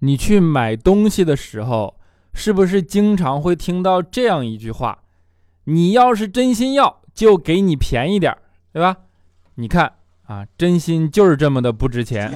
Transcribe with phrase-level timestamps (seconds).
[0.00, 1.96] 你去买东西的时候，
[2.34, 4.98] 是不是经常会听到这样一句话？
[5.64, 8.36] 你要是真心要，就给你便宜点
[8.72, 8.96] 对吧？
[9.56, 9.92] 你看
[10.26, 12.32] 啊，真心就是这么的不值钱。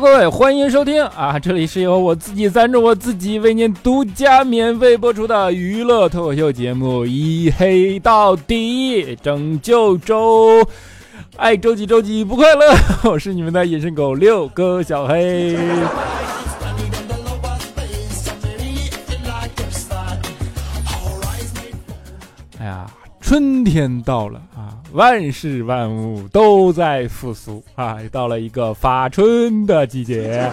[0.00, 1.38] 各位，欢迎收听啊！
[1.38, 10.66] 这里是由我自己赞助我自己为您独家免费播出的娱乐脱口秀节目《一黑到底》，拯救周，
[11.36, 12.74] 爱周几周几不快乐。
[13.10, 15.56] 我是你们的隐身狗六哥小黑。
[22.58, 22.86] 哎呀，
[23.20, 24.61] 春天到了啊！
[24.92, 27.98] 万事万物都在复苏啊！
[28.10, 30.50] 到了一个发春的季节，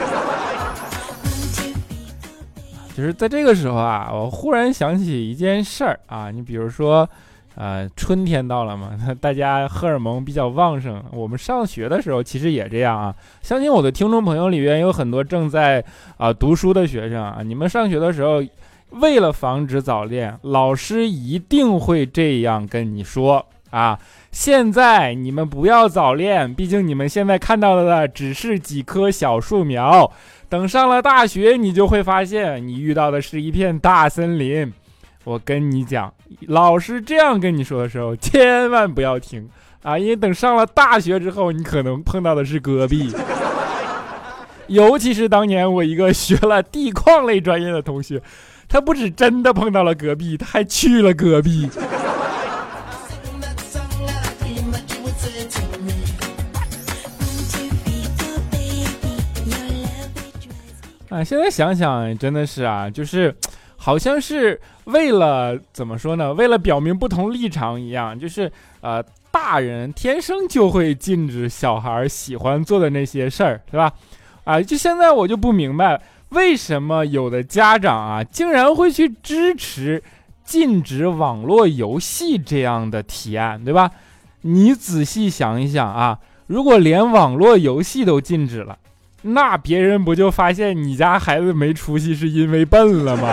[2.96, 7.08] 就是在这个时候啊，我忽然想起一件事儿啊，你比如说，
[7.56, 11.04] 呃，春天到了嘛，大家荷尔蒙比较旺盛。
[11.12, 13.14] 我们上学的时候其实也这样啊。
[13.42, 15.84] 相信我的听众朋友里边有很多正在
[16.16, 18.42] 啊读书的学生啊，你们上学的时候，
[18.92, 24.00] 为了防止早恋，老师一定会这样跟你说啊。
[24.32, 30.12] 现在你们不要早恋，毕竟你们现在看到的只是几棵小树苗。
[30.48, 34.72] 等上了大学，你就会发现你遇到的是一片大森林。
[35.26, 36.12] 我跟你讲，
[36.48, 39.48] 老师这样跟你说的时候，千万不要听
[39.84, 39.98] 啊！
[39.98, 43.12] 因为等上了大学之后，你可能碰到的是戈壁。
[44.68, 48.22] 尤其是当年我一个学了地矿类专业的同学，
[48.68, 51.70] 他不止真的碰到了戈壁，他还去了戈壁。
[61.10, 63.36] 啊，现在想想真的是啊，就是，
[63.76, 66.32] 好像是为了怎么说呢？
[66.36, 68.52] 为了表明不同立场一样，就是
[68.82, 73.92] 呃，大人天生就会禁止小孩喜欢做的那些事儿，对吧？
[74.44, 80.04] 啊，就现在我就不明白，为什么有的家长啊，竟然会去支持
[80.44, 83.90] 禁止网络游戏这样的提案，对吧？
[84.42, 88.78] 你仔细想一想啊，如果连网络游戏都禁止了。
[89.22, 93.28] 那别人不就发现你家孩子没出息是因为笨了吗？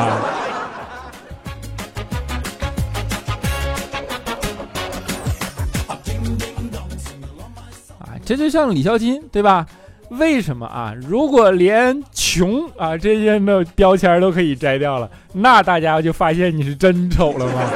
[7.99, 9.65] 啊，这就像李孝金对吧？
[10.11, 10.95] 为什么啊？
[11.09, 17.71] 如果连穷啊这些的标签都可以摘掉了，那大家就发现你是真丑了吗？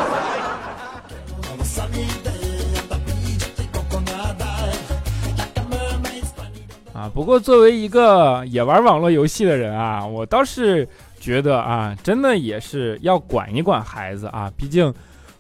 [7.13, 10.89] 不过，作为一个也玩网络游戏的人啊，我倒是
[11.19, 14.93] 觉得啊，真的也是要管一管孩子啊，毕竟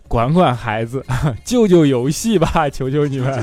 [0.08, 1.04] 管管孩子，
[1.44, 3.42] 救救游戏吧， 求求你们！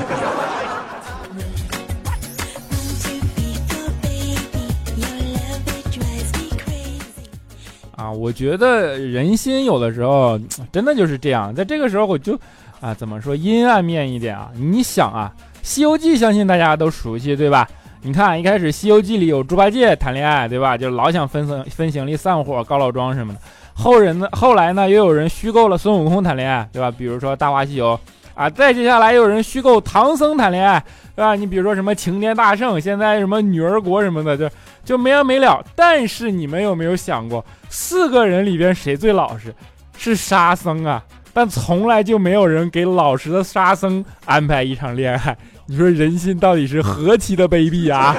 [7.95, 10.39] 啊，我觉得人心有的时候
[10.71, 12.39] 真的就是这样，在这个时候我就
[12.79, 14.51] 啊，怎么说阴暗面一点啊？
[14.55, 15.33] 你想啊，
[15.63, 17.67] 《西游记》相信大家都熟悉，对吧？
[18.01, 20.77] 你看，一开始《西游记》里有猪八戒谈恋爱，对吧？
[20.77, 23.39] 就老想分分分行李、散伙、高老庄什么的。
[23.73, 26.89] 后人呢，后来呢，又有人虚构了孙悟空谈恋爱，对吧？
[26.89, 27.99] 比如说《大话西游》
[28.33, 30.81] 啊，再接下来又有人虚构唐僧谈恋爱，
[31.15, 31.35] 对吧？
[31.35, 34.49] 你比如说什么齐天大圣，现在什么女儿国什么的，就
[34.85, 35.63] 就没完没了。
[35.75, 39.53] 但是你们有没有想过，四个人里边谁最老实？
[39.97, 41.03] 是沙僧啊，
[41.33, 45.35] 但从来就没有人给老实的沙僧安排一场恋爱。
[45.69, 48.15] 你说人心到底是何其的卑鄙啊！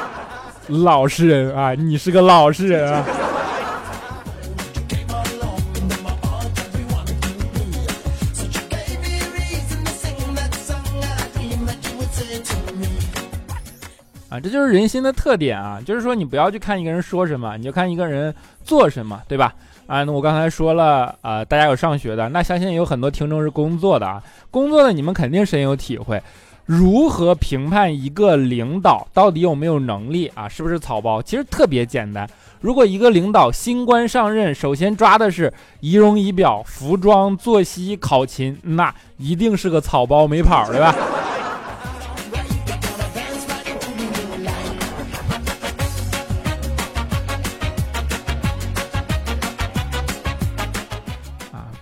[0.68, 3.04] 老实人啊，你是个老实人啊！
[14.30, 15.78] 啊，这就是人心的特点啊！
[15.84, 18.34] 就是说，你不要去看一个人说什么，你就看一个人
[18.64, 19.54] 做什么，对吧？
[19.86, 26.22] 啊，那我刚才说了啊，大家有上学的，那相信有很多听众是工作的啊，工作的你们肯定深有体会。
[26.68, 30.46] 如何评判一个领导到底有没有能力啊？
[30.46, 31.22] 是不是草包？
[31.22, 32.28] 其实特别简单。
[32.60, 35.50] 如果一个领导新官上任，首先抓的是
[35.80, 40.94] 仪容仪表、服装、作息、考勤，那一定是个草包没跑，对吧？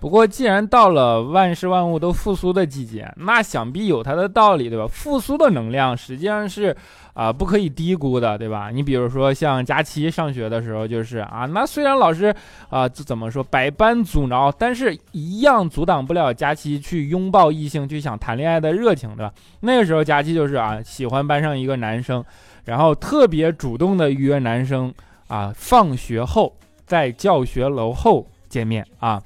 [0.06, 4.86] 不过既然到了万事万物都复苏的季节，那想必有它的道理，对吧？
[4.86, 6.76] 复苏的能量实际上是
[7.12, 8.70] 啊不可以低估的，对吧？
[8.70, 12.32] 你比如说像佳期上学的时候，就是啊，那虽然老师
[12.70, 19.32] 啊怎么说百般阻挠，但是一样阻挡不了佳期去拥抱异性、去想谈恋爱的热情，对吧？
[19.58, 22.24] 那个时候佳期就是啊喜欢班上一个男生，
[22.64, 24.94] 然后特别主动的约男生。
[25.26, 26.54] 啊，放学后
[26.86, 29.20] 在教学楼后见面啊？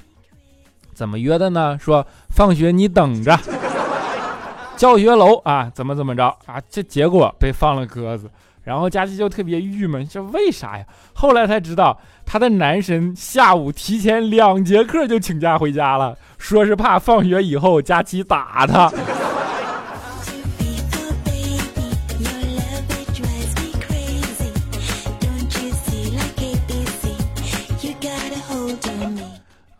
[0.94, 1.78] 怎么约的呢？
[1.80, 3.38] 说放学你等着，
[4.76, 6.60] 教学楼啊，怎么怎么着啊？
[6.68, 8.30] 这结果被放了鸽子，
[8.64, 10.84] 然后佳琪就特别郁闷，这为啥呀？
[11.14, 18.92] 后来才知道，他的男神下午提前两节课就请假回家了，说是怕放学以后佳琪打他。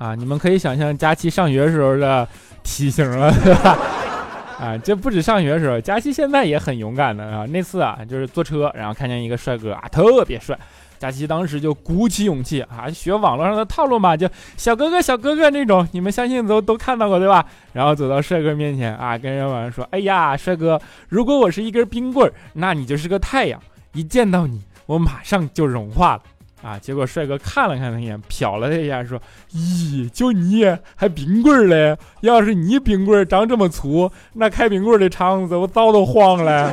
[0.01, 2.27] 啊，你们可以想象佳期上学时候的
[2.63, 3.77] 体型了，对吧？
[4.59, 7.45] 啊，这不止上学时候，佳期现在也很勇敢的啊。
[7.45, 10.59] 那次啊，就是坐车，然后看见一个帅哥啊，特别帅，
[10.99, 14.27] 佳期当时就鼓起勇气啊，学网络上的套路嘛，就
[14.57, 17.45] 小哥哥小哥哥那种，你们相信都都看到过对吧？
[17.75, 20.81] 然后走到帅哥面前啊，跟人玩说：“哎呀，帅哥，
[21.11, 23.61] 如果我是一根冰棍，那你就是个太阳，
[23.93, 26.23] 一见到你，我马上就融化了。”
[26.63, 26.79] 啊！
[26.79, 29.21] 结果帅哥看了看他一眼，瞟了他一下，说
[29.53, 30.65] ：“咦，就你
[30.95, 31.97] 还冰棍嘞？
[32.21, 36.73] 要是你冰棍长这么粗，那开冰棍的肠子我早都黄了。”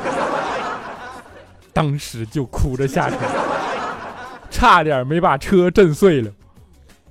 [1.72, 3.16] 当时就哭着下车，
[4.50, 6.32] 差点没把车震碎了。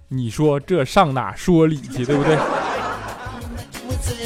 [0.08, 2.36] 你说这上哪说理去，对不对？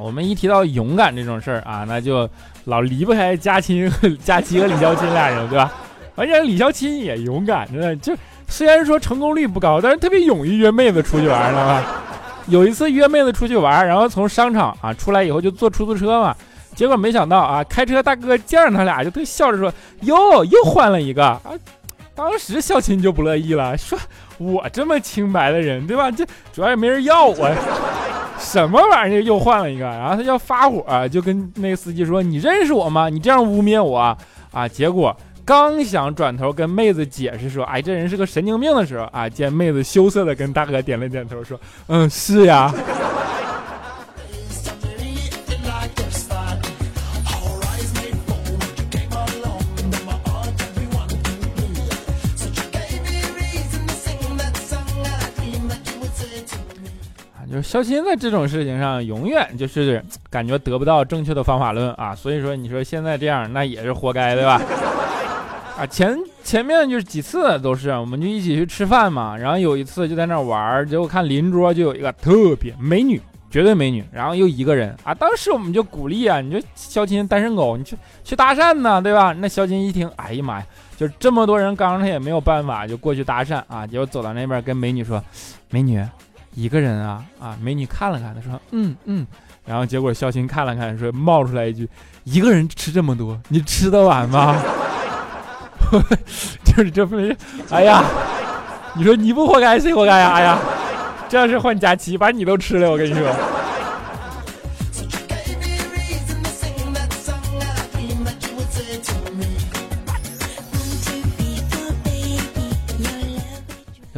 [0.00, 2.28] 我们一提到勇敢这种事儿啊，那就
[2.64, 3.90] 老离不开佳亲、
[4.24, 5.72] 佳琪和李孝钦俩人，对吧？
[6.16, 8.12] 而且李孝钦也勇敢，真的就
[8.48, 11.84] 虽然说成功率不高，但是特别勇于约妹子出去玩，知道吧？
[12.48, 16.34] 有一次约妹子出去玩，然后从商场啊出来以后就坐出租车嘛，
[16.74, 21.40] 结果没想到啊，开车大哥见着他俩就特笑着说：“哟，又换了一个啊！”
[22.14, 23.98] 当时孝钦就不乐意了，说
[24.40, 26.10] ：“我这么清白的人，对吧？
[26.10, 27.48] 这主要也没人要我。”
[28.40, 33.10] 什么玩意儿又换了一个，然后他要发火，就跟那个司机说：“你认识我吗？
[33.10, 35.14] 你这样污蔑我啊！”结果
[35.44, 42.72] 刚想转头跟妹子解释说：“哎，这人是个神经病”的时候啊，见妹子羞涩的跟大哥点了点头，说：“嗯，是呀。”
[57.50, 60.00] 就是肖钦在这种事情上永远就是
[60.30, 64.62] 感觉得不到正确的方法论啊，所以说你说现在这样那也是活该对吧？
[65.76, 73.20] 啊，前前面就是几次都是，我们就一起去吃饭嘛，然后有一次就在那玩，结果看邻桌就有一个特别美女，
[73.50, 79.34] 绝对美女，然后又一个人啊，当时我们就鼓励啊，你说肖钦单身狗，你去去搭讪呢，对吧？
[79.36, 80.66] 那肖钦一听，哎呀妈呀，
[80.96, 85.20] 就这么多人刚他也没有办法，就过去搭讪啊，结果走到那边跟美女说，
[85.70, 86.00] 美女。
[86.54, 87.56] 一个人啊啊！
[87.60, 89.26] 美女看了看，她说：“嗯嗯。”
[89.66, 91.88] 然后结果肖钦看了看，说冒出来一句
[92.24, 94.56] ：“一个人吃这么多，你吃得完吗？”
[96.64, 97.34] 就是这么，
[97.70, 98.02] 哎呀，
[98.94, 100.30] 你说你不活该谁活该呀？
[100.32, 100.58] 哎呀，
[101.28, 103.26] 这要是换佳琪，把你都吃了，我跟你说。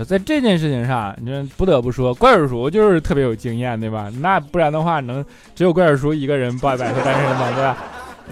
[0.05, 4.11] 在这件事情上，你不得不说，怪叔叔就是特别有经验，对吧？
[4.21, 7.51] 那不然的话，能只有怪叔叔一个人摆摆脱单身吗？
[7.55, 7.77] 对吧？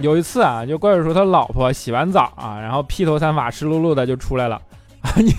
[0.00, 4.60] 有一次啊，就怪叔叔他老婆洗完澡啊，然后披头散发、湿漉漉的就出来了。
[5.16, 5.34] 你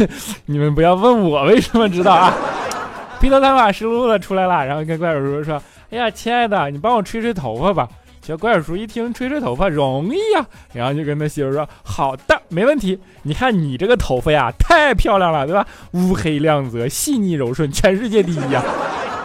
[0.46, 2.34] 你们不要问我为什么知道啊？
[3.22, 5.62] 披头散发、湿漉漉的出来了，然后跟怪叔叔说
[5.92, 7.88] ：“哎呀，亲爱的，你帮我吹吹头发吧。”
[8.26, 13.00] 小怪叔一听吹吹头发容易呀，然后就跟他媳妇说：“好的，没问题。
[13.24, 15.66] 你看你这个头发呀，太漂亮了，对吧？
[15.94, 18.64] 乌黑亮泽，细腻柔顺，全世界第一呀！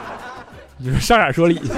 [0.78, 1.70] 你说上哪说理去？”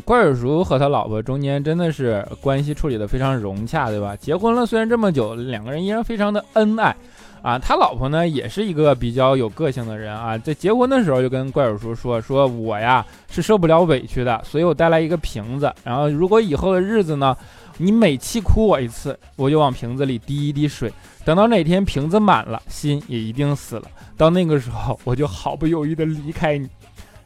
[0.00, 4.16] 怪叔叔和他老婆中间真的是关系处理的非常融洽，对吧？
[4.16, 6.94] 结婚了虽然这么久，两个人依然非常的恩爱，
[7.42, 17.36] 啊，他老婆呢也是一个比较有个性的人啊，在结婚的时候就跟怪叔叔说，说我呀是受不了委屈的，所以我带来一个瓶子，然后如果以后的日子呢，
[17.78, 20.92] 你每气哭我一次，我就往瓶子里滴一滴水。
[21.24, 23.84] 等到哪天瓶子满了，心也一定死了。
[24.14, 26.68] 到那个时候，我就毫不犹豫地离开你。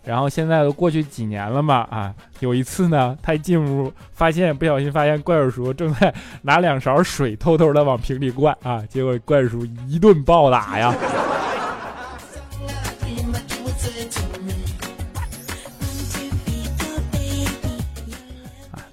[0.09, 10.95] 然后现在都过去几年了嘛，啊，有一次呢，他一进屋，发现不小心发现怪叔正在拿两勺水偷偷的往瓶里灌啊，结果怪叔一顿暴打呀。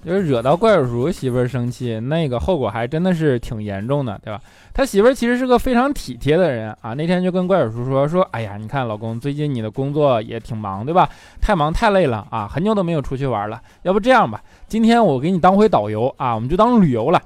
[0.06, 4.40] 就是惹到怪叔叔媳妇儿生气，那个后果还真的是挺严重的，对吧？
[4.72, 6.94] 他媳妇儿其实是个非常体贴的人啊。
[6.94, 11.10] 那天就跟怪叔叔说说，哎呀，你看老公最近你的工作也挺忙，对吧？
[11.42, 13.60] 太忙太累了啊，很久都没有出去玩了。
[13.82, 17.22] 要不这样吧，今天我给你当回导游啊，我们就当旅游了。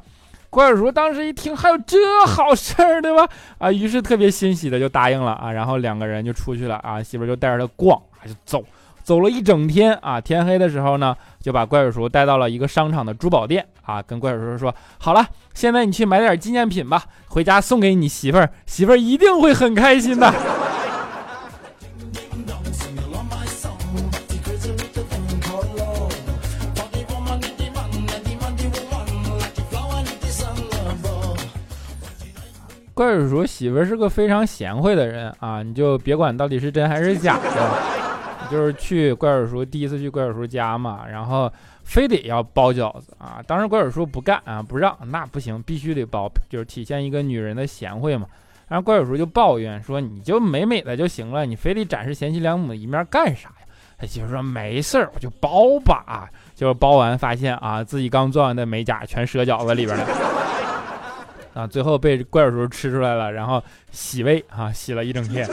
[0.50, 3.28] 怪叔叔当时一听还有这好事儿，对吧？
[3.58, 5.52] 啊，于是特别欣喜的就答应了啊。
[5.52, 8.64] 然后两个人就出去了啊，媳妇儿就带着他逛，就走。
[9.10, 20.32] 走了一整天啊，天黑的时候呢，就把怪叔叔带到了一个商场的珠宝店啊，跟怪叔叔说：“好了，现在你去买点纪念品吧，回家送给你媳妇儿，媳妇儿一定会很开心的。”
[32.94, 37.99] 怪叔叔媳妇儿是个非常贤惠的人啊，你就别管到底是真还是假的。
[38.50, 41.52] 就是去怪叔叔第一次去怪叔叔家嘛，然后
[41.84, 43.44] 非得要包饺子啊。
[43.46, 48.26] 当时怪叔叔不干啊，不让，那不行，必须得包，就是体现一个女人的贤惠嘛。
[48.68, 53.66] 然后怪叔叔就抱怨说：“你就美美的就行了，你非得展示贤妻良母的一面干啥呀？”
[53.98, 60.06] 他媳妇说：“没事儿，我就包吧。”就是包完发现啊，自己刚做完的美甲全折饺子里边了
[61.56, 65.48] 啊，最后被怪叔叔吃出来了，然后洗胃啊，洗了一整天。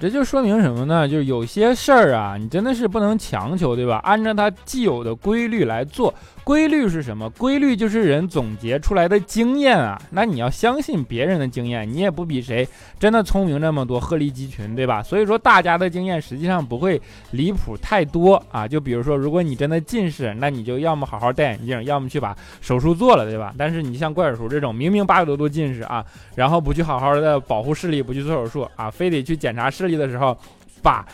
[0.00, 1.06] 这就说明什么呢？
[1.06, 4.00] 就是有些事儿啊，你真的是不能强求，对吧？
[4.02, 6.14] 按照它既有的规律来做。
[6.50, 7.30] 规律是什么？
[7.30, 9.96] 规律就是人总结出来的经验啊。
[10.10, 12.66] 那你要相信别人的经验，你也不比谁
[12.98, 15.00] 真的聪明那么多，鹤立鸡群，对吧？
[15.00, 18.66] 所以说大家的经验实际上不会离谱太多啊。
[18.66, 23.54] 就比如说，如果你真的近视，那你就要么好好戴眼镜，要么去把手术做了，对吧？
[23.56, 26.04] 但是你像怪叔叔这种明明八百多度近视啊，
[26.34, 30.36] 然后不去好好的保护视力，不去做手术啊，非得去检查视力的时候
[30.82, 31.06] 把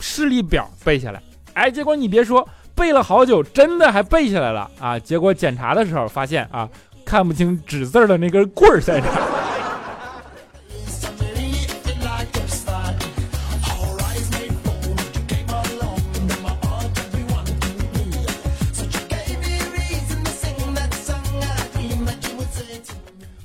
[0.00, 1.22] 视力表背下来，
[1.54, 2.44] 哎，结果你别说。
[2.80, 4.98] 背了好久，真的还背下来了啊！
[4.98, 6.66] 结果检查的时候发现啊，
[7.04, 9.06] 看不清纸字的那根棍儿在哪。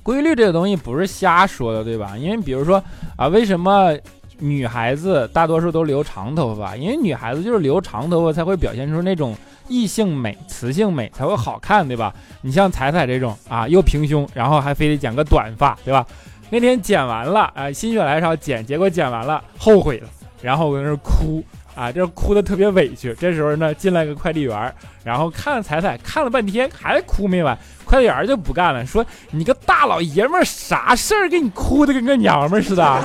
[0.01, 2.15] 规律这个东西不是瞎说的，对吧？
[2.17, 2.81] 因为比如说
[3.17, 3.93] 啊，为什么？
[4.39, 9.35] 女孩子大多数都留长头发，因为女孩子就是留长头发才会表现出那种
[9.67, 12.13] 异性美、雌性美，才会好看，对吧？
[12.41, 16.05] 你像彩彩这种啊，又平胸，然后还非得剪个短发，对吧？
[16.49, 20.09] 那天剪完了，啊，心血来潮剪，结果剪完了后悔了，
[20.41, 23.15] 然后搁那哭啊，这哭的特别委屈。
[23.19, 24.73] 这时候呢，进来个快递员，
[25.03, 33.03] 然后看彩彩看了半天，还哭没完，快递员就不干了，说你个大老爷们儿，啥事儿给你哭的跟个娘们儿似的。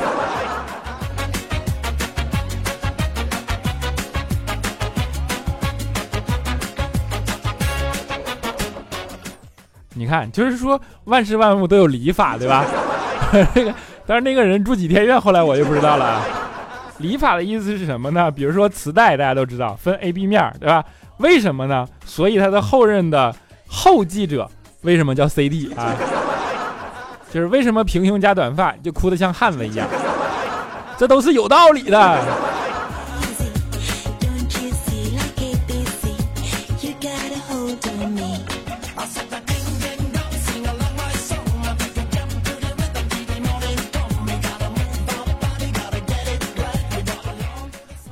[10.10, 12.64] 看，就是说万事万物都有理法， 对吧？
[13.54, 13.72] 那个，
[14.04, 16.20] 但是那个人住几天院，后来我就不知道了。
[16.98, 18.28] 理法的意思是什么呢？
[18.28, 20.84] 比如说磁带，大家都知道分 A、B 面，对吧？
[21.18, 21.86] 为什么呢？
[22.04, 23.32] 所以他的后任的
[23.68, 24.50] 后继者
[24.82, 25.94] 为什么叫 CD 啊？
[27.32, 29.86] 就是为什么平胸加短发就哭得像汉子一样？
[30.98, 32.18] 这都是有道理的。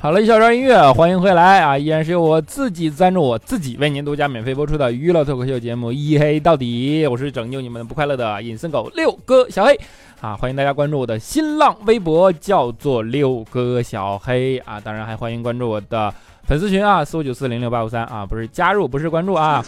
[0.01, 1.77] 好了，一小段音乐，欢迎回来啊！
[1.77, 9.77] 依然是由我自己赞助，我自己为您独家免费播出的娱乐脱口秀节目《一黑到底》，我是拯救你们不快乐的隐身狗六哥小黑
[10.21, 10.37] 啊！
[10.37, 14.79] 欢迎大家关注我的新浪微博，叫做六哥小黑啊！
[14.79, 16.13] 当然还欢迎关注我的
[16.45, 19.61] 粉丝群啊，四五九四零六八五三啊，不是加入，不是关注啊，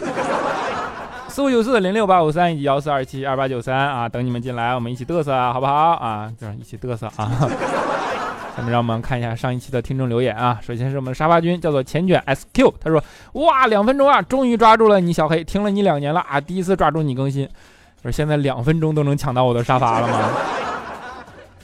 [1.28, 6.32] 四五九四零六八五三以及幺四二七二八九三啊，等你们进来，我们一起嘚瑟啊，好不好啊？
[6.40, 7.30] 就是一起嘚瑟啊！
[8.56, 10.58] 下面让我们看一下上一期的听众留言啊。
[10.62, 17.48] 首先是我们沙发君，叫做前卷 SQ，他说：哇，两分钟啊，终于抓住了你小黑，听了你两年了啊，第一次抓住你更新。
[18.02, 20.30] 说现在两分钟都能抢到我的沙发了吗？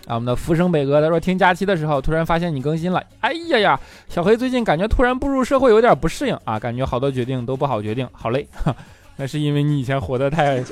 [0.06, 8.48] 啊，我们的浮生北哥他说听假期的时候突然发现你更新了，哎呀呀，小黑最近感觉突然步入社会有点不适应啊，感觉好多决定都不好决定，好累。
[9.20, 10.62] 那是因为你以前活得太，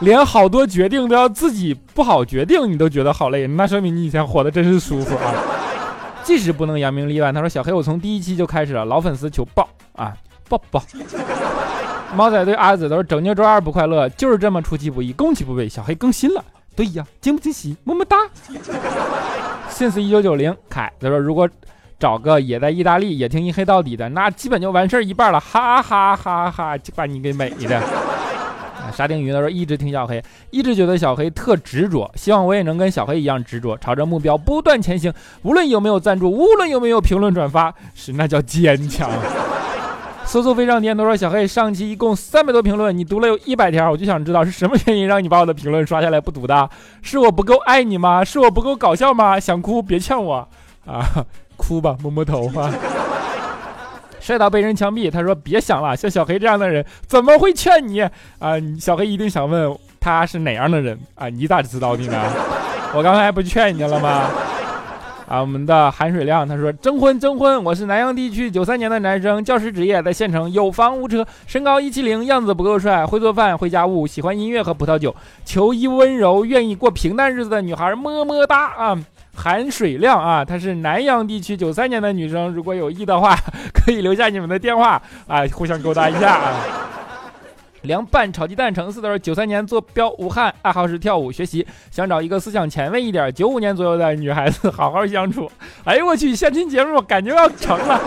[0.00, 5.34] 连好多决定都要自己不好决定，你都觉得好累，那说明你以前活得真是舒服啊。
[6.22, 10.12] 即使不能扬名立万，他说小黑我从第一期就开始了，老粉丝求抱啊
[10.48, 10.82] 抱抱。
[12.14, 15.68] 猫仔对阿紫都是拯救周二不快乐，就是这么出其不意，攻其不备。
[15.68, 16.44] 小黑更新了。
[16.74, 17.76] 对呀，惊不惊喜？
[17.84, 18.16] 么么哒。
[19.70, 21.48] since 一九九零，凯他说如果
[21.98, 27.80] 找个也在意大利也听一黑到底的，那基本就完事儿一半了，哈哈哈哈，就把你给美的。
[28.92, 35.12] 沙丁鱼他说一直听小黑，一直觉得小黑特执着，希望我也能跟小黑一样执着，朝着目标不断前行。
[35.42, 39.10] 无论有没有赞助，无论有没有评论转发，是那叫坚强。
[40.24, 46.68] 搜搜飞上天都说小黑上期一共三百多评论，你读了有一百条，我就想知道是什么原因让你把我的评论刷下来不读的？
[47.00, 48.24] 是我不够爱你吗？
[48.24, 49.38] 是我不够搞笑吗？
[49.38, 50.48] 想哭别呛我
[50.84, 51.24] 啊，
[51.56, 52.72] 哭吧，摸摸头啊。
[54.26, 58.10] 摔倒被人枪毙，他说别想了，像小黑这样的人怎么会劝你啊？
[58.80, 61.28] 小黑一定想问他是哪样的人啊？
[61.28, 62.20] 你咋知道的呢？
[62.92, 64.28] 我刚才不劝你了吗？
[65.28, 75.14] 啊，我们的含水量，他说征婚征婚，我是南阳地区九三年的男生，教师职业，在县城，有房无车，身高一七零，样子不够帅，会做饭会家务，喜欢音乐和葡萄酒，
[75.44, 78.98] 求一温柔，愿意过平淡日子的女孩，么么哒啊！
[79.36, 83.36] 含水量啊，她是南阳地区九三年的女生，如果有意的话，
[83.72, 86.54] 可以留下你们的电话啊，互相勾搭一下啊。
[87.82, 95.48] 凉拌炒鸡蛋乘四的九三年坐标武汉，爱好是跳舞学习，想找一个思想前卫一点，九五年左右的女孩子 好好相处。
[95.84, 98.00] 哎呦我去，相亲节目感觉要成了，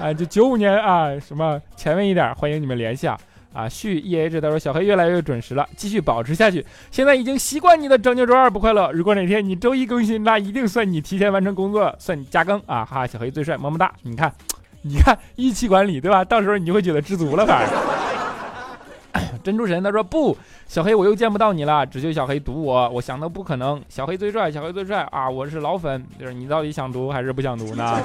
[0.00, 3.18] 啊，就九五年啊，什么前卫一点，欢迎你们联系啊。
[3.56, 6.62] 啊，续 E H 他说小黑越来越准时了，继续保持下去。
[6.90, 8.92] 现在已经习惯你的拯救周二不快乐。
[8.92, 12.84] 如果哪天你周一更新，那一定算你提前完成工作，算你加更啊！
[12.84, 13.90] 哈，小黑最帅，么么哒。
[14.02, 14.30] 你看，
[14.82, 16.22] 你看一期管理对吧？
[16.22, 17.74] 到时候你就会觉得知足了，反正。
[19.42, 22.90] 珍珠神他说不，小黑我又见不到你了，只求小黑读我。
[22.90, 25.30] 我想的不可能，小黑最帅，小黑最帅啊！
[25.30, 27.98] 我是老粉，就是你到底想读还是不想读呢？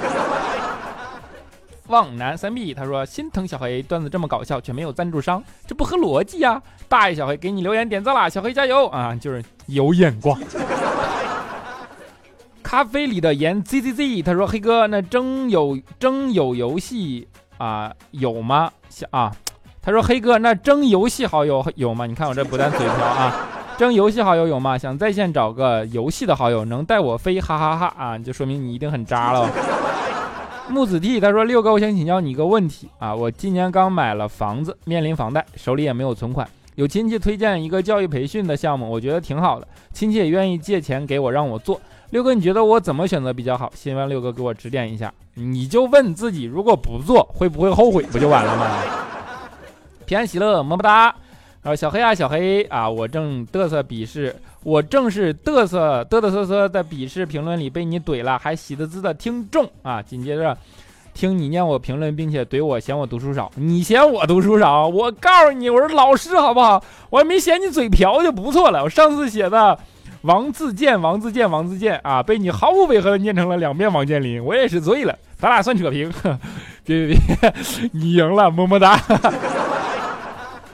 [1.92, 6.60] 望南三 B 他说心疼小黑段子这么搞笑却没有赞助商，这不合逻辑呀！
[6.88, 9.14] 大爷小黑给你留言点赞啦，小黑加油啊！
[9.14, 10.40] 就是有眼光。
[12.64, 17.28] 咖啡里的盐 Z Z Z 他说黑哥那征友征友游戏
[17.58, 18.72] 啊有吗？
[19.10, 19.30] 啊。
[19.84, 22.06] 他说：“黑哥，那征游戏好友有吗？
[22.06, 24.78] 你看我这不但嘴瓢啊，征游戏好友有吗？
[24.78, 28.16] 想在线找个游戏的好友，能带我飞，哈哈哈啊！
[28.16, 29.50] 就说明你一定很渣了。”
[30.72, 41.78] 木子弟他说：“六哥，我想请教你一个问题啊，我今年刚买了房子，面临房贷，手里也没有存款，有亲戚推荐一个教育培训的项目，我觉得挺好的，亲戚也愿意借钱给我让我做。
[42.10, 43.70] 六哥，你觉得我怎么选择比较好？
[43.74, 45.12] 希望六哥给我指点一下。
[45.34, 48.02] 你就问自己，如果不做，会不会后悔？
[48.04, 48.66] 不就完了吗？”
[50.06, 51.14] 平安喜乐，么么哒。
[51.62, 60.02] 然后小黑啊，小黑啊，我正嘚瑟鄙视，我正是嘚瑟嘚嘚瑟瑟的鄙视评论里被你怼了，还喜滋滋的听众啊。
[60.02, 60.58] 紧接着
[61.14, 64.88] 听你念我评论，并且怼我嫌我读书少，你嫌我读书少？
[64.88, 66.82] 我告诉你，我是老师好不好？
[67.10, 68.82] 我还没嫌你嘴瓢就不错了。
[68.82, 69.78] 我上次写的
[70.22, 75.16] 王自健，王自健，王自健啊，被你毫无违和的念成了两遍王健林，我也是醉了。
[75.38, 76.12] 咱俩算扯平，
[76.84, 77.54] 别别别，
[77.92, 78.98] 你赢了，么么哒。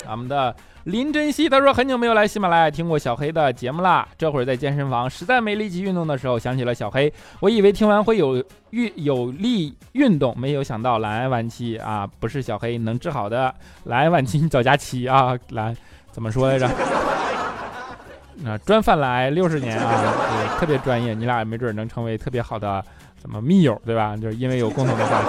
[0.07, 0.57] 咱们的
[0.89, 15.77] 林珍惜他说很久没有来喜马拉雅听过小黑的节目啦，这会儿在健身房实在没力气运动的时候想起了小黑，我以为听完会有运有力运动，没有想到懒癌晚期啊，不是小黑能治好的，懒癌晚期你找假期啊，懒
[16.11, 16.67] 怎么说来着？
[18.49, 22.83] 啊，专犯懒癌六十年啊，特别专业，你俩没准能成为特别好的
[23.21, 24.17] 什么密友对吧？
[24.17, 25.29] 就是因为有共同的话题。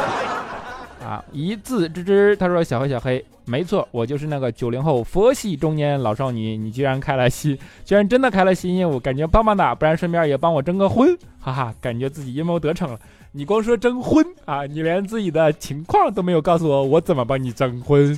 [1.06, 6.55] 啊，一字之之，他说小黑小黑，没错，我就是那个九零后佛系中年老少女。
[6.55, 9.73] 你居然开了新，居然真的开了新业务，感觉棒棒的。
[9.73, 12.99] 不然顺便也帮我征个婚，哈哈，感觉自己阴谋得逞了。
[13.31, 18.15] 你光说征婚啊，你连自己的情况都没有告诉我，我怎么帮你征婚？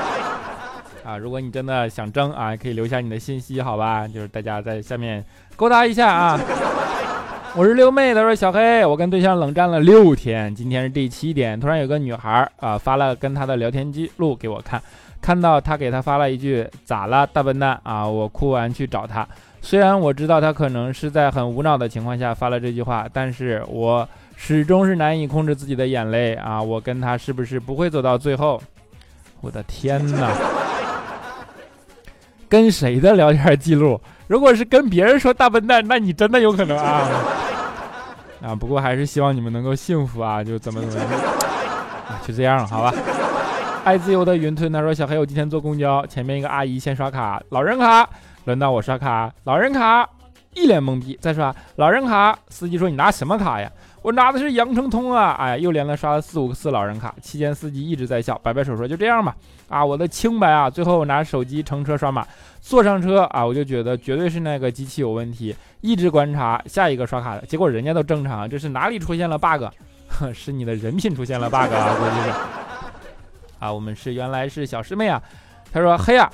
[1.02, 4.06] 啊，如果你真的想征啊，可以留下你的信息，好吧？
[4.06, 5.24] 就是大家在下面
[5.56, 6.38] 勾搭一下啊。
[7.56, 14.80] 我是六妹，她说小黑，我跟对象冷战了六天，今天是第七天，突然有个女孩啊发了跟他的聊天记录给我看，
[15.20, 19.26] 看到他给他发了一句咋了大笨蛋啊，我哭完去找他，
[19.60, 28.62] 虽然我知道他可能是在很无脑的情况下发了这句话，但是我始终是难以控制自己的眼泪啊，我跟他是不是不会走到最后？
[29.40, 30.30] 我的天哪！
[32.48, 34.00] 跟谁的聊天记录？
[34.30, 37.02] 如果是跟别人说大笨蛋，那你真的有可能啊
[38.40, 38.54] 啊！
[38.54, 41.10] 不过还是希望你们能够幸福啊，就怎么怎么样，
[42.24, 42.94] 就这样好吧。
[43.82, 48.08] 爱自由的云吞他说：“小黑，我今天坐公交，前面一个阿姨先刷卡，老人卡，
[48.44, 50.08] 轮到我刷卡，老人卡，
[50.54, 52.38] 一脸懵逼，再刷老人卡。
[52.50, 53.68] 司机说：你拿什么卡呀？
[54.02, 55.32] 我拿的是羊城通啊！
[55.38, 59.36] 哎，又连了刷了四五次老人卡，期间司机一直在笑，摆摆手说：就这样吧。
[59.68, 60.70] 啊，我的清白啊！
[60.70, 62.26] 最后我拿手机乘车刷码，
[62.60, 69.64] 坐上车啊，我就觉得绝对是那个机器有问题，一直观察下一个刷卡的结果，人家都正常，这是哪里出现了 bug？
[70.08, 72.30] 哼 是你的人品出现了 bug 啊，估计是。”
[73.60, 75.22] 啊，我们是原来是小师妹啊，
[75.70, 76.30] 她说嘿呀，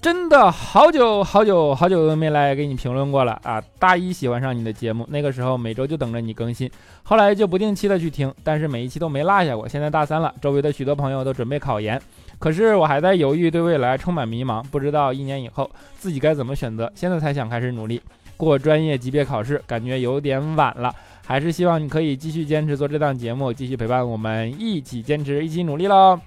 [0.00, 3.60] 真的好久好久好久都没来给你评论过了啊。
[3.78, 6.70] 大一喜欢上你的节目，那个时候每周就等着你更新，
[7.02, 9.66] 后来就不定期的去听，但是每一期都没落下过。
[9.66, 12.00] 现在大三了，周围的许多朋友都准备考研，
[12.38, 16.90] 可是我还在犹豫，对未来充满迷茫，不知道一年以后自己该怎么选择。
[16.94, 18.00] 现在才想开始努力
[18.36, 20.94] 过专业级别考试，感觉有点晚了，
[21.26, 26.20] 还是希望你可以继续坚持做这档节目，继续陪伴我们一起坚持，一起努力喽。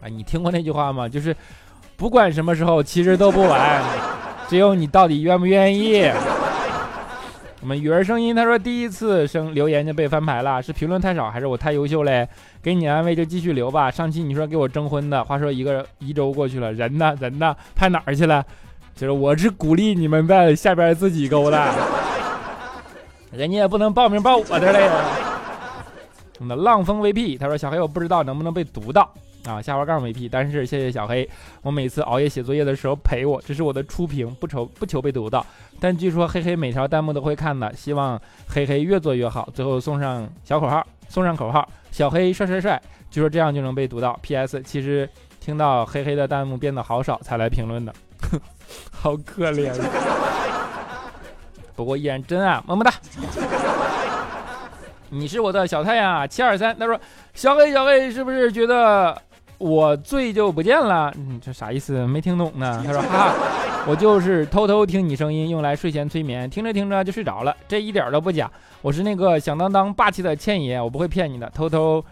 [0.00, 1.08] 啊，你听过那句话吗？
[1.08, 1.34] 就是
[1.96, 3.82] 不管什么时候，其实都不晚，
[4.48, 6.10] 只有你到底愿不愿意。
[7.60, 12.28] 我们雨儿声音他说第一次生留言就被翻牌了，是评论太少还是我太优秀嘞？
[12.62, 13.90] 给你安慰就继续留吧。
[13.90, 18.44] 上期你说给我征婚的话说一个一周过去了，人呢人呢派哪儿去了？
[18.94, 21.72] 就是我是鼓励你们在下边自己勾的，
[23.32, 24.92] 人家也不能报名报我这来呀。
[26.38, 29.10] 我们的浪风 VP 他说小黑我不知道能不能被读到。
[29.46, 31.28] 啊，下滑杠 VP，但是谢谢小黑，
[31.62, 35.44] 我每次熬夜写作业的时候陪我，这是我的初评，不愁不求被读到，
[35.78, 39.46] 但据说黑黑每条弹幕都会看的，希望黑黑越做越好。
[39.52, 42.80] 最后送上小口号，送上口号，小黑帅帅帅，
[43.10, 44.18] 据说这样就能被读到。
[44.22, 45.06] PS，其实
[45.40, 47.94] 听到黑黑的弹幕变得好少才来评论的，
[48.90, 49.72] 好可怜。
[51.76, 52.90] 不过依然真爱，么么哒。
[55.10, 56.98] 你是我的小太阳，七二三，他说
[57.34, 59.20] 小黑小黑是不是觉得？
[59.58, 62.06] 我醉就不见了，嗯，这啥意思？
[62.06, 62.82] 没听懂呢。
[62.86, 63.34] 他说：“哈哈，
[63.86, 68.50] 我就是偷偷听你声音，用来睡前催眠，听着听着就睡着了，这一点都不假。
[68.82, 71.48] 我是那个响当当霸气的倩爷，我不会骗你的。
[71.54, 72.04] 偷偷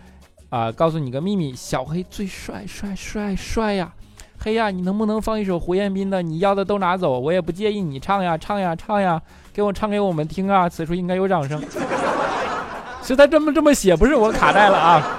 [0.51, 3.93] 啊，告诉你个秘密，小黑最帅帅帅帅呀！
[4.39, 7.17] 黑呀，你能不能放一首胡彦斌的《你要的都拿走》？
[7.19, 9.21] 我也不介意你唱呀唱呀唱呀，
[9.53, 10.69] 给我唱给我们听啊！
[10.69, 11.61] 此处应该有掌声。
[13.03, 15.19] 是他这么这么写，不是我卡带了啊。”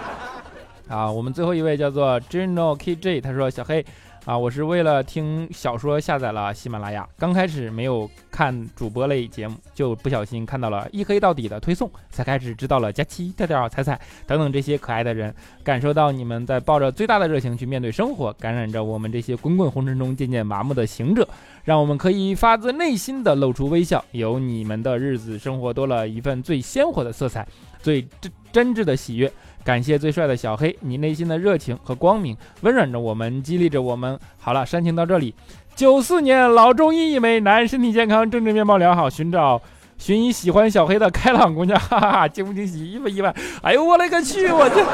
[0.94, 3.84] 啊，我们最后一位叫做 Juno KJ，他说：“小黑，
[4.26, 21.28] 啊，我是为了听小说下载了喜马拉雅，刚开始没有看主播类节目，就不小心看到了一黑到底的推送，才开始知道了佳期、调调、彩彩等等这些可爱的人，感受到你们在抱着最大的热情去面对生活，感染着我们这些滚滚红尘中渐渐麻木的行者，
[21.64, 24.06] 让我们可以发自内心的露出微笑。
[24.12, 27.48] 有你们的日子，生活多了一份最鲜活的色彩，
[27.82, 29.30] 最真真挚的喜悦。”
[29.66, 34.20] 感谢最帅的小黑，你内心的热情和光明温暖着我们，激励着我们。
[34.38, 35.34] 好了，煽情到这里。
[35.74, 39.62] 九四年老中医一枚，男身体健康，政治面貌良好，寻找
[39.98, 43.34] 寻一喜欢小黑的开朗姑娘，哈哈哈，惊不惊喜，意不意外？
[43.62, 44.86] 哎呦我勒个去，我这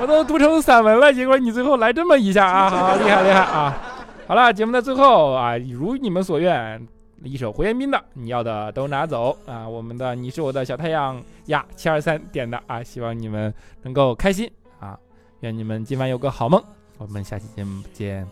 [0.00, 3.80] 我都读成散文了，结果你最后来这么一下啊，好厉害厉害啊！
[4.26, 6.84] 好了，节目的最后啊，如你们所愿。
[7.24, 9.68] 一首胡彦斌的，你要的都拿走啊！
[9.68, 12.82] 我们的你是我的小太阳呀，七二三点的啊！
[12.82, 14.98] 希望你们能够开心啊！
[15.40, 16.62] 愿你们今晚有个好梦，
[16.96, 18.26] 我们下期节目不见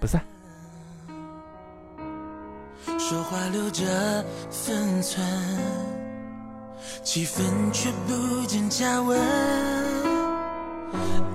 [0.00, 0.20] 不散。
[2.98, 5.24] 说话留着分寸，
[7.02, 9.20] 气氛却不见加温，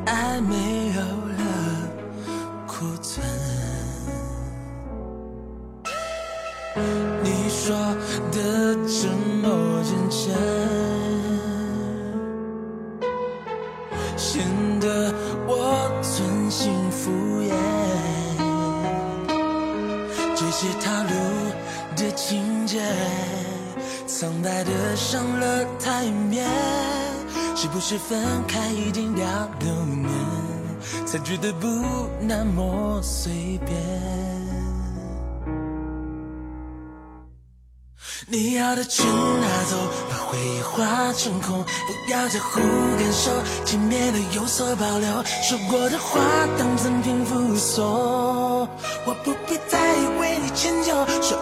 [0.06, 1.44] 爱没有了
[2.66, 3.28] 库存。
[7.24, 7.76] 你说
[8.32, 9.10] 的这
[9.42, 10.99] 么认真，
[20.62, 21.10] 这些套路
[21.96, 22.82] 的情节，
[24.06, 26.46] 苍白的上了台面，
[27.56, 30.10] 是不是分开一定要留念，
[31.06, 31.66] 才觉得不
[32.20, 33.80] 那么随便？
[38.28, 39.78] 你要的全拿走，
[40.10, 43.32] 把回忆化成空，不要在乎感受，
[43.64, 46.20] 轻蔑的有所保留，说过的话
[46.58, 48.68] 当赠品附送，
[49.06, 49.34] 我不
[50.60, 50.92] 迁就，
[51.22, 51.40] 说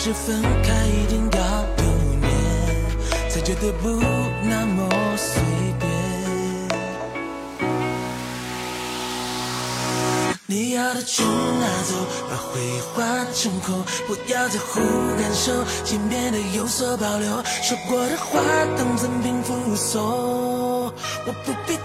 [0.00, 1.38] 是分开一定要
[1.76, 1.84] 留
[2.20, 2.30] 念，
[3.28, 3.88] 才觉得不
[4.44, 5.42] 那么随
[5.80, 5.90] 便。
[10.46, 11.94] 你要的全拿走，
[12.30, 14.80] 把回忆化成空，不要在乎
[15.18, 17.42] 感受，心变得有所保留。
[17.60, 18.40] 说过的话
[18.76, 20.00] 当成平复无踪，
[21.26, 21.76] 我不必。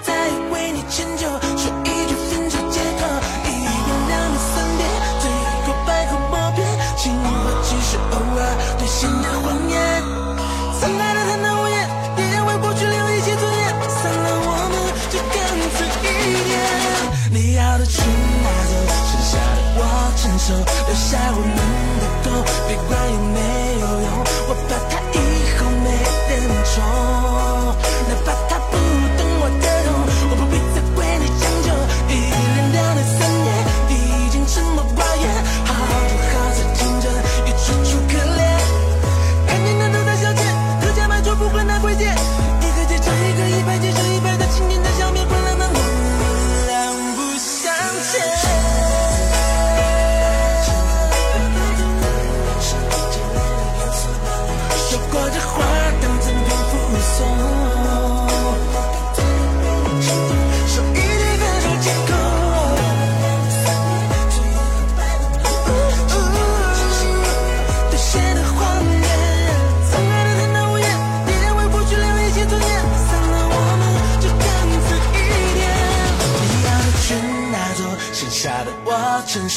[17.86, 17.91] 的
[18.43, 18.72] 拿走，
[19.10, 19.80] 剩下的我
[20.17, 21.58] 承受，留下我们
[22.00, 22.26] 的痛，
[22.67, 23.38] 别管有没
[23.80, 24.08] 有用，
[24.48, 25.15] 我怕他以
[25.58, 25.86] 后没
[26.30, 26.32] 人
[26.65, 26.76] 宠，
[28.10, 28.42] 哪怕。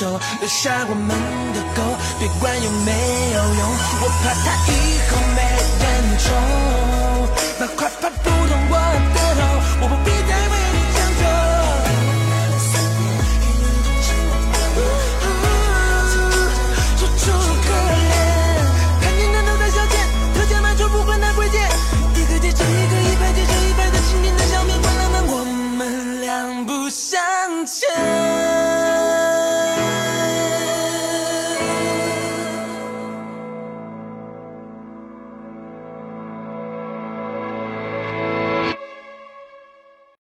[0.05, 1.09] 留下我们
[1.55, 1.83] 的狗
[2.19, 2.93] 别管有没
[3.33, 3.63] 有用
[4.03, 4.75] 我怕它以
[5.09, 5.41] 后没
[5.81, 7.16] 人宠